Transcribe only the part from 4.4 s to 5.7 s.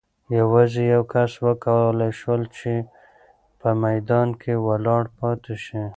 کې ولاړ پاتې